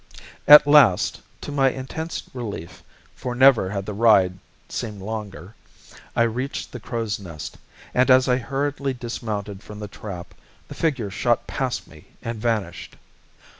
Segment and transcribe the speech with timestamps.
[0.47, 2.81] At last, to my intense relief
[3.15, 5.53] for never had the ride seemed longer
[6.15, 7.59] I reached the Crow's Nest,
[7.93, 10.33] and as I hurriedly dismounted from the trap,
[10.67, 12.95] the figures shot past me and vanished.